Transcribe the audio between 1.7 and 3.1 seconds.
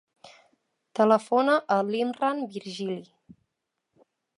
a l'Imran Virgili.